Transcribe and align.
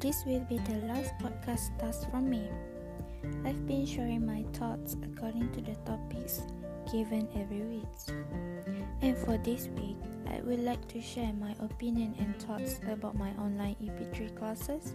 this 0.00 0.24
will 0.26 0.44
be 0.44 0.58
the 0.58 0.76
last 0.86 1.16
podcast 1.24 1.72
task 1.78 2.10
from 2.10 2.28
me. 2.28 2.50
I've 3.46 3.66
been 3.66 3.86
sharing 3.86 4.26
my 4.26 4.44
thoughts 4.52 4.96
according 5.02 5.52
to 5.52 5.60
the 5.62 5.74
topics 5.86 6.42
given 6.92 7.26
every 7.34 7.62
week. 7.62 8.16
And 9.00 9.16
for 9.16 9.38
this 9.38 9.68
week, 9.68 9.96
I 10.28 10.40
would 10.42 10.60
like 10.60 10.86
to 10.88 11.00
share 11.00 11.32
my 11.32 11.54
opinion 11.60 12.14
and 12.18 12.36
thoughts 12.42 12.80
about 12.92 13.16
my 13.16 13.30
online 13.40 13.76
EP3 13.82 14.36
classes 14.36 14.92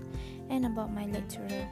and 0.50 0.68
about 0.68 0.94
my 0.94 1.06
lecturer. 1.08 1.68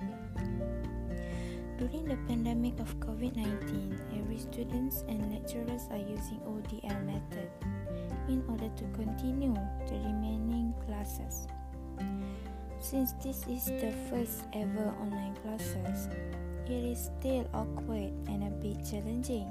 During 1.77 2.05
the 2.05 2.17
pandemic 2.25 2.79
of 2.79 2.99
COVID-19, 2.99 4.21
every 4.21 4.39
students 4.39 5.03
and 5.07 5.31
lecturers 5.31 5.83
are 5.91 5.97
using 5.97 6.41
ODL 6.49 7.05
method 7.05 7.49
in 8.27 8.43
order 8.49 8.69
to 8.75 8.83
continue 8.97 9.53
the 9.85 9.95
remaining 10.01 10.73
classes. 10.85 11.12
Since 12.83 13.13
this 13.23 13.47
is 13.47 13.65
the 13.79 13.93
first 14.09 14.43
ever 14.51 14.93
online 14.99 15.33
classes, 15.41 16.09
it 16.67 16.83
is 16.83 17.09
still 17.17 17.49
awkward 17.53 18.11
and 18.27 18.43
a 18.43 18.51
bit 18.59 18.75
challenging. 18.83 19.47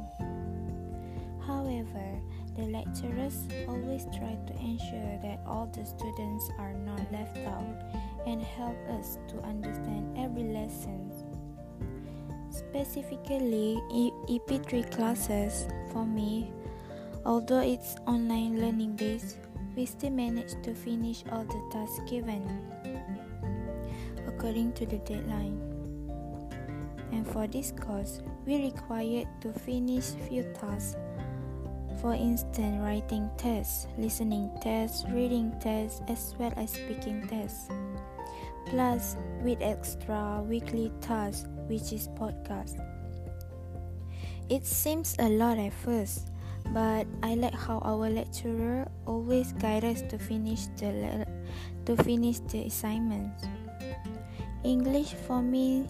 However, 1.46 2.20
the 2.54 2.64
lecturers 2.64 3.48
always 3.66 4.04
try 4.12 4.36
to 4.36 4.52
ensure 4.60 5.18
that 5.24 5.40
all 5.46 5.64
the 5.72 5.82
students 5.82 6.50
are 6.58 6.74
not 6.74 7.00
left 7.10 7.38
out 7.38 7.82
and 8.26 8.42
help 8.42 8.76
us 9.00 9.16
to 9.28 9.40
understand 9.48 10.14
every 10.18 10.52
lesson. 10.52 11.10
Specifically, 12.50 13.80
EP3 14.28 14.92
classes 14.92 15.66
for 15.90 16.04
me, 16.04 16.52
although 17.24 17.62
it's 17.62 17.96
online 18.06 18.60
learning 18.60 18.94
based, 18.94 19.38
we 19.74 19.86
still 19.86 20.10
manage 20.10 20.52
to 20.62 20.74
finish 20.74 21.24
all 21.32 21.44
the 21.44 21.62
tasks 21.72 21.98
given 22.10 22.44
according 24.42 24.72
to 24.72 24.84
the 24.86 24.98
deadline. 25.06 25.54
And 27.12 27.24
for 27.24 27.46
this 27.46 27.70
course, 27.70 28.22
we 28.44 28.64
required 28.64 29.28
to 29.42 29.52
finish 29.52 30.18
few 30.26 30.42
tasks. 30.58 30.96
For 32.00 32.14
instance, 32.14 32.82
writing 32.82 33.30
tests, 33.38 33.86
listening 33.96 34.50
tests, 34.60 35.04
reading 35.10 35.54
tests, 35.60 36.02
as 36.08 36.34
well 36.40 36.52
as 36.56 36.72
speaking 36.72 37.24
tests. 37.28 37.70
Plus, 38.66 39.14
with 39.44 39.62
extra 39.62 40.42
weekly 40.42 40.90
tasks, 41.00 41.46
which 41.68 41.92
is 41.92 42.08
podcast. 42.18 42.82
It 44.50 44.66
seems 44.66 45.14
a 45.20 45.28
lot 45.28 45.56
at 45.58 45.72
first, 45.72 46.32
but 46.74 47.06
I 47.22 47.36
like 47.36 47.54
how 47.54 47.78
our 47.78 48.10
lecturer 48.10 48.90
always 49.06 49.52
guide 49.52 49.84
us 49.84 50.02
to 50.10 50.18
finish 50.18 50.66
the 50.78 51.26
to 51.86 51.96
finish 52.02 52.40
the 52.50 52.66
assignments. 52.66 53.46
English 54.64 55.14
for 55.26 55.42
me 55.42 55.86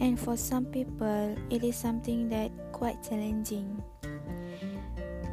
and 0.00 0.18
for 0.18 0.36
some 0.36 0.66
people 0.66 1.36
it 1.50 1.64
is 1.64 1.76
something 1.76 2.28
that 2.28 2.50
quite 2.72 3.02
challenging. 3.02 3.82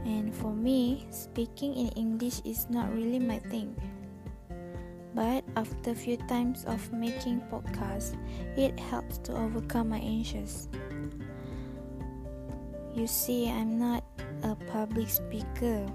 And 0.06 0.34
for 0.34 0.54
me, 0.54 1.08
speaking 1.12 1.76
in 1.76 1.90
English 1.98 2.42
is 2.46 2.70
not 2.70 2.94
really 2.94 3.20
my 3.20 3.40
thing. 3.40 3.76
But 5.14 5.44
after 5.58 5.94
few 5.94 6.18
times 6.30 6.66
of 6.66 6.80
making 6.94 7.42
podcasts, 7.52 8.16
it 8.56 8.80
helps 8.80 9.18
to 9.26 9.34
overcome 9.36 9.90
my 9.90 10.00
anxious. 10.00 10.70
You 12.96 13.08
see, 13.08 13.50
I'm 13.50 13.78
not 13.78 14.04
a 14.44 14.56
public 14.72 15.10
speaker, 15.10 15.86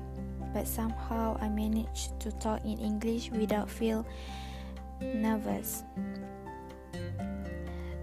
but 0.52 0.66
somehow 0.66 1.38
I 1.40 1.48
manage 1.48 2.10
to 2.20 2.30
talk 2.38 2.64
in 2.64 2.78
English 2.78 3.30
without 3.30 3.70
feel 3.70 4.06
nervous. 5.00 5.82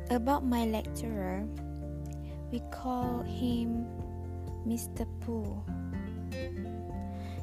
About 0.10 0.44
my 0.44 0.66
lecturer, 0.66 1.46
we 2.52 2.62
call 2.72 3.22
him 3.24 3.86
Mr. 4.68 5.08
Pooh. 5.22 5.64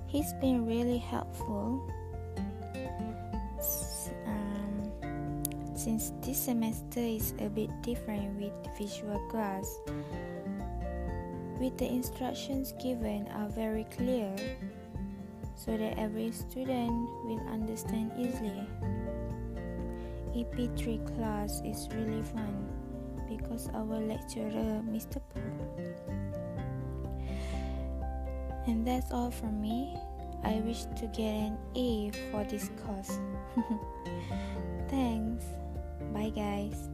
He's 0.07 0.33
been 0.41 0.67
really 0.67 0.99
helpful 0.99 1.83
um, 4.27 4.93
since 5.75 6.13
this 6.21 6.39
semester 6.39 7.01
is 7.01 7.35
a 7.41 7.49
bit 7.49 7.71
different 7.83 8.41
with 8.41 8.53
visual 8.79 9.19
class. 9.31 9.81
With 11.59 11.77
the 11.77 11.87
instructions 11.87 12.73
given 12.81 13.27
are 13.35 13.49
very 13.49 13.85
clear 13.97 14.35
so 15.57 15.77
that 15.77 15.99
every 15.99 16.31
student 16.33 16.93
will 17.25 17.43
understand 17.51 18.13
easily. 18.17 18.67
EP3 20.39 21.17
class 21.17 21.61
is 21.65 21.89
really 21.93 22.23
fun 22.23 22.69
because 23.29 23.69
our 23.75 23.99
lecturer, 23.99 24.83
Mr. 24.87 25.21
Pooh. 25.35 25.95
And 28.67 28.87
that's 28.87 29.11
all 29.11 29.31
from 29.31 29.61
me. 29.61 29.97
I 30.45 30.63
wish 30.65 30.85
to 30.85 31.07
get 31.09 31.35
an 31.35 31.59
A 31.75 32.11
for 32.31 32.45
this 32.45 32.71
course. 32.87 33.19
Thanks. 34.89 35.45
Bye, 36.13 36.31
guys. 36.31 36.89